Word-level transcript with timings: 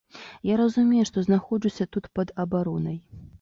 Я 0.49 0.53
разумею, 0.61 1.03
што 1.09 1.23
знаходжуся 1.27 1.87
тут 1.97 2.09
пад 2.21 2.35
абаронай. 2.47 2.99